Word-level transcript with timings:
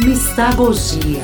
Mistagogia. 0.00 1.22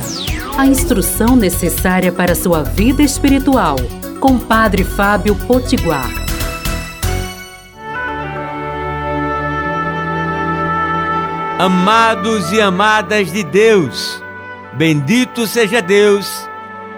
A 0.59 0.67
instrução 0.67 1.35
necessária 1.35 2.13
para 2.13 2.35
sua 2.35 2.63
vida 2.63 3.03
espiritual. 3.03 3.77
Com 4.21 4.39
Padre 4.39 4.85
Fábio 4.85 5.35
Potiguar. 5.35 6.11
Amados 11.59 12.53
e 12.53 12.61
amadas 12.61 13.33
de 13.33 13.43
Deus, 13.43 14.23
bendito 14.75 15.47
seja 15.47 15.81
Deus 15.81 16.47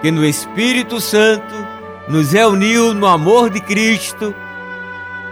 que 0.01 0.11
no 0.11 0.25
Espírito 0.25 0.99
Santo 0.99 1.55
nos 2.07 2.33
reuniu 2.33 2.93
no 2.93 3.07
amor 3.07 3.49
de 3.49 3.61
Cristo 3.61 4.35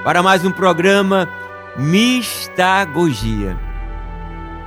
para 0.05 0.23
mais 0.23 0.45
um 0.45 0.51
programa 0.51 1.27
Mistagogia. 1.77 3.68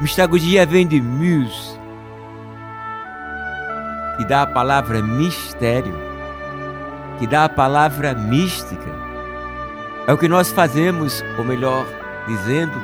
Mistagogia 0.00 0.66
vem 0.66 0.86
de 0.86 1.00
mus, 1.00 1.78
que 4.16 4.24
dá 4.24 4.42
a 4.42 4.46
palavra 4.46 5.00
mistério, 5.02 5.94
que 7.18 7.26
dá 7.26 7.44
a 7.44 7.48
palavra 7.48 8.14
mística. 8.14 8.90
É 10.06 10.12
o 10.12 10.18
que 10.18 10.28
nós 10.28 10.50
fazemos, 10.50 11.22
ou 11.38 11.44
melhor 11.44 11.86
dizendo, 12.26 12.74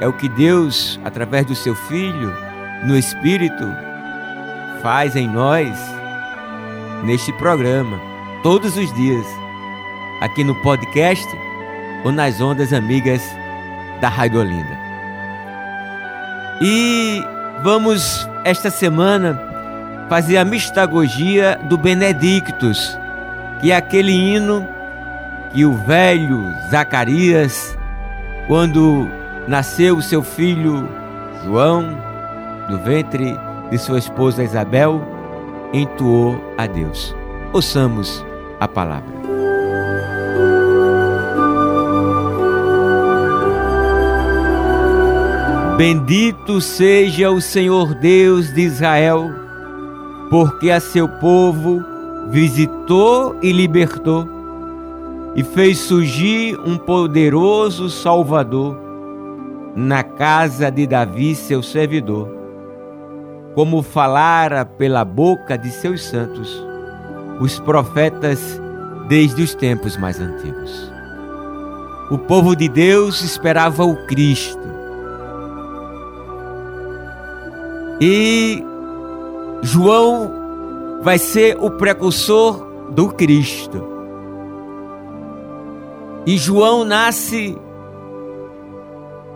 é 0.00 0.08
o 0.08 0.12
que 0.12 0.28
Deus, 0.28 0.98
através 1.04 1.44
do 1.46 1.54
seu 1.54 1.74
Filho, 1.74 2.32
no 2.84 2.96
Espírito, 2.96 3.64
faz 4.82 5.14
em 5.14 5.28
nós, 5.28 5.76
neste 7.04 7.32
programa, 7.34 8.00
todos 8.42 8.76
os 8.76 8.92
dias, 8.94 9.26
aqui 10.22 10.42
no 10.42 10.54
podcast 10.62 11.26
ou 12.04 12.12
nas 12.12 12.40
ondas 12.40 12.72
amigas 12.72 13.22
da 14.00 14.08
Rádio 14.08 14.40
Olinda. 14.40 14.85
E 16.60 17.22
vamos, 17.62 18.28
esta 18.44 18.70
semana, 18.70 19.38
fazer 20.08 20.38
a 20.38 20.44
mistagogia 20.44 21.58
do 21.64 21.76
Benedictus, 21.76 22.96
que 23.60 23.72
é 23.72 23.76
aquele 23.76 24.12
hino 24.12 24.66
que 25.52 25.64
o 25.64 25.74
velho 25.74 26.54
Zacarias, 26.70 27.76
quando 28.46 29.08
nasceu 29.46 30.00
seu 30.00 30.22
filho 30.22 30.88
João, 31.44 31.96
do 32.68 32.78
ventre 32.78 33.38
de 33.70 33.78
sua 33.78 33.98
esposa 33.98 34.42
Isabel, 34.42 35.02
entoou 35.72 36.40
a 36.56 36.66
Deus. 36.66 37.14
Ouçamos 37.52 38.24
a 38.58 38.66
palavra. 38.66 39.15
Bendito 45.76 46.58
seja 46.58 47.30
o 47.30 47.38
Senhor 47.38 47.94
Deus 47.94 48.50
de 48.50 48.62
Israel, 48.62 49.30
porque 50.30 50.70
a 50.70 50.80
seu 50.80 51.06
povo 51.06 51.84
visitou 52.30 53.36
e 53.42 53.52
libertou, 53.52 54.26
e 55.34 55.44
fez 55.44 55.76
surgir 55.80 56.58
um 56.64 56.78
poderoso 56.78 57.90
Salvador 57.90 58.74
na 59.76 60.02
casa 60.02 60.70
de 60.70 60.86
Davi, 60.86 61.34
seu 61.34 61.62
servidor, 61.62 62.26
como 63.54 63.82
falara 63.82 64.64
pela 64.64 65.04
boca 65.04 65.58
de 65.58 65.70
seus 65.70 66.02
santos, 66.04 66.66
os 67.38 67.60
profetas 67.60 68.58
desde 69.10 69.42
os 69.42 69.54
tempos 69.54 69.94
mais 69.98 70.18
antigos. 70.18 70.90
O 72.10 72.16
povo 72.16 72.56
de 72.56 72.66
Deus 72.66 73.20
esperava 73.22 73.84
o 73.84 74.06
Cristo 74.06 74.65
E 78.00 78.62
João 79.62 80.30
vai 81.02 81.18
ser 81.18 81.56
o 81.58 81.70
precursor 81.70 82.66
do 82.90 83.08
Cristo. 83.08 83.82
E 86.26 86.36
João 86.36 86.84
nasce 86.84 87.56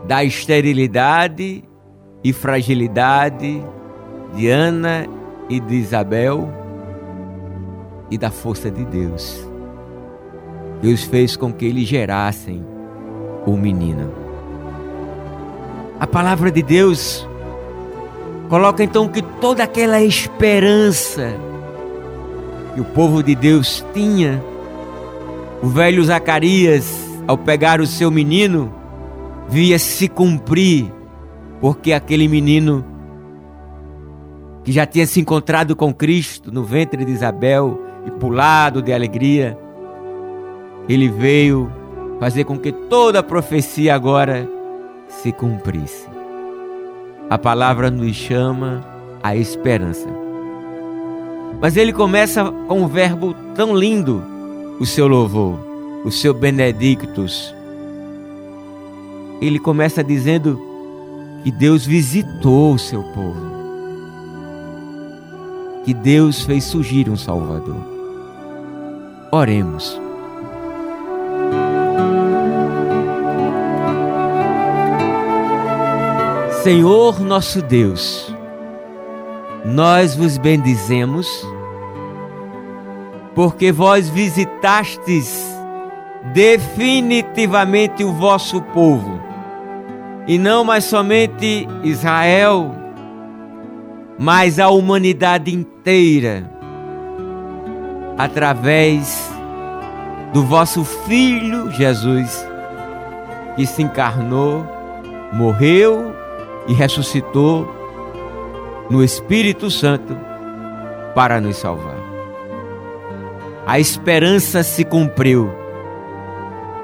da 0.07 0.25
esterilidade 0.25 1.65
e 2.23 2.33
fragilidade 2.33 3.65
de 4.34 4.49
Ana 4.49 5.07
e 5.49 5.59
de 5.61 5.77
Isabel 5.77 6.53
e 8.11 8.19
da 8.19 8.31
força 8.31 8.71
de 8.71 8.84
Deus. 8.84 9.49
Deus 10.83 11.05
fez 11.05 11.37
com 11.37 11.53
que 11.53 11.65
eles 11.65 11.87
gerassem 11.87 12.65
o 13.47 13.57
menino. 13.57 14.13
A 15.99 16.07
palavra 16.07 16.51
de 16.51 16.63
Deus 16.63 17.29
Coloca 18.50 18.83
então 18.83 19.06
que 19.06 19.22
toda 19.22 19.62
aquela 19.62 20.03
esperança 20.03 21.33
que 22.75 22.81
o 22.81 22.84
povo 22.84 23.22
de 23.22 23.37
Deus 23.37 23.87
tinha, 23.94 24.43
o 25.62 25.69
velho 25.69 26.05
Zacarias, 26.05 27.09
ao 27.28 27.39
pegar 27.39 27.81
o 27.81 27.87
seu 27.87 28.10
menino, 28.10 28.75
via 29.49 29.78
se 29.78 30.09
cumprir, 30.09 30.93
porque 31.60 31.93
aquele 31.93 32.27
menino 32.27 32.84
que 34.65 34.72
já 34.72 34.84
tinha 34.84 35.06
se 35.06 35.21
encontrado 35.21 35.77
com 35.77 35.94
Cristo 35.94 36.50
no 36.50 36.65
ventre 36.65 37.05
de 37.05 37.12
Isabel 37.12 37.81
e 38.05 38.10
pulado 38.10 38.83
de 38.83 38.93
alegria, 38.93 39.56
ele 40.89 41.09
veio 41.09 41.71
fazer 42.19 42.43
com 42.43 42.59
que 42.59 42.72
toda 42.72 43.21
a 43.21 43.22
profecia 43.22 43.94
agora 43.94 44.50
se 45.06 45.31
cumprisse 45.31 46.20
a 47.31 47.39
palavra 47.39 47.93
nos 47.93 48.17
chama 48.17 48.85
à 49.23 49.37
esperança. 49.37 50.09
Mas 51.61 51.77
ele 51.77 51.93
começa 51.93 52.51
com 52.67 52.83
um 52.83 52.89
verbo 52.89 53.33
tão 53.55 53.73
lindo, 53.73 54.21
o 54.81 54.85
seu 54.85 55.07
louvor, 55.07 55.57
o 56.05 56.11
seu 56.11 56.35
benedictus. 56.35 57.55
Ele 59.41 59.61
começa 59.61 60.03
dizendo 60.03 60.61
que 61.45 61.53
Deus 61.53 61.87
visitou 61.87 62.75
o 62.75 62.79
seu 62.81 63.05
povo, 63.15 63.53
que 65.85 65.95
Deus 65.95 66.43
fez 66.43 66.65
surgir 66.65 67.09
um 67.09 67.17
Salvador. 67.17 67.87
Oremos. 69.31 70.09
Senhor 76.62 77.19
nosso 77.21 77.62
Deus, 77.62 78.31
nós 79.65 80.15
vos 80.15 80.37
bendizemos, 80.37 81.26
porque 83.34 83.72
vós 83.72 84.10
visitastes 84.10 85.43
definitivamente 86.34 88.04
o 88.04 88.12
vosso 88.12 88.60
povo, 88.60 89.19
e 90.26 90.37
não 90.37 90.62
mais 90.62 90.84
somente 90.84 91.66
Israel, 91.82 92.75
mas 94.19 94.59
a 94.59 94.69
humanidade 94.69 95.54
inteira, 95.54 96.44
através 98.19 99.32
do 100.34 100.44
vosso 100.44 100.84
Filho 100.84 101.71
Jesus, 101.71 102.47
que 103.56 103.65
se 103.65 103.82
encarnou, 103.82 104.62
morreu 105.32 106.20
e 106.71 106.73
ressuscitou 106.73 107.69
no 108.89 109.03
Espírito 109.03 109.69
Santo 109.73 110.17
para 111.17 111.41
nos 111.41 111.57
salvar. 111.57 111.99
A 113.67 113.81
esperança 113.81 114.63
se 114.63 114.85
cumpriu. 114.85 115.51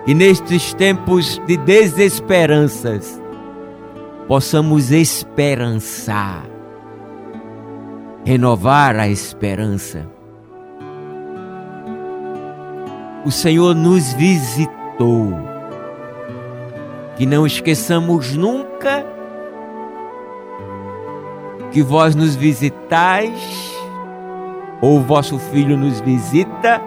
E 0.05 0.13
nestes 0.13 0.75
tempos 0.75 1.41
de 1.47 1.57
desesperanças, 1.57 3.23
possamos 4.27 4.91
esperançar, 4.91 6.45
renovar 8.25 8.97
a 8.97 9.09
esperança. 9.09 10.05
O 13.25 13.31
Senhor 13.31 13.73
nos 13.73 14.13
visitou. 14.15 15.33
Que 17.17 17.25
não 17.25 17.47
esqueçamos 17.47 18.37
nunca 18.37 19.17
que 21.77 21.83
vós 21.83 22.15
nos 22.15 22.35
visitais, 22.35 23.77
ou 24.81 24.99
vosso 24.99 25.39
filho 25.39 25.77
nos 25.77 26.01
visita 26.01 26.81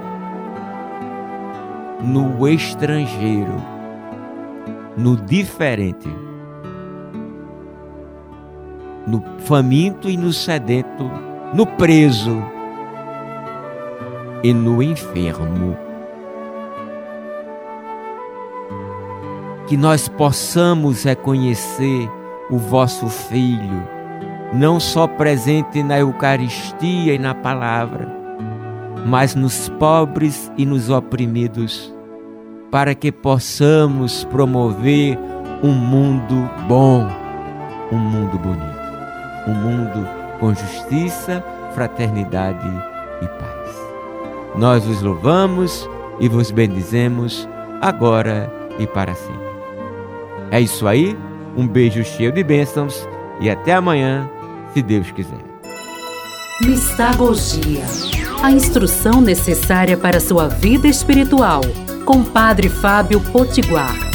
no 2.02 2.48
estrangeiro, 2.48 3.54
no 4.98 5.16
diferente, 5.16 6.10
no 9.06 9.24
faminto 9.42 10.10
e 10.10 10.18
no 10.18 10.34
sedento, 10.34 11.12
no 11.54 11.68
preso 11.68 12.42
e 14.42 14.52
no 14.52 14.82
enfermo. 14.82 15.78
Que 19.68 19.78
nós 19.78 20.08
possamos 20.08 21.04
reconhecer 21.04 22.10
o 22.50 22.58
vosso 22.58 23.08
Filho 23.08 23.99
não 24.54 24.80
só 24.80 25.08
presente 25.08 25.84
na 25.84 26.00
Eucaristia 26.00 27.14
e 27.14 27.20
na 27.20 27.36
palavra, 27.36 28.08
mas 29.06 29.36
nos 29.36 29.70
pobres 29.70 30.52
e 30.58 30.66
nos 30.66 30.90
oprimidos, 30.90 31.94
para 32.72 32.94
que 32.94 33.12
possamos 33.12 34.24
promover 34.26 35.18
um 35.64 35.72
mundo 35.72 36.50
bom, 36.68 37.08
um 37.92 37.98
mundo 37.98 38.38
bonito, 38.38 38.80
um 39.48 39.54
mundo 39.54 40.08
com 40.40 40.54
justiça, 40.54 41.44
fraternidade 41.74 42.68
e 43.22 43.28
paz. 43.28 43.60
Nós 44.56 44.86
vos 44.86 45.02
louvamos 45.02 45.90
e 46.20 46.28
vos 46.28 46.52
bendizemos 46.52 47.48
agora 47.82 48.52
e 48.78 48.88
para 48.88 49.14
sempre. 49.14 49.50
É 50.52 50.60
isso 50.60 50.88
aí, 50.88 51.18
um 51.56 51.68
beijo 51.68 52.04
cheio 52.04 52.32
de 52.32 52.44
bênçãos 52.44 53.08
e 53.40 53.50
até 53.50 53.74
amanhã, 53.74 54.30
se 54.74 54.82
Deus 54.82 55.12
quiser. 55.12 55.44
Mistagogia 56.62 57.86
a 58.42 58.52
instrução 58.52 59.20
necessária 59.20 59.98
para 59.98 60.20
sua 60.20 60.48
vida 60.48 60.88
espiritual, 60.88 61.62
com 62.06 62.24
Padre 62.24 62.70
Fábio 62.70 63.20
Potiguar. 63.32 64.09